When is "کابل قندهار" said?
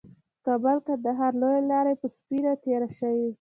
0.45-1.33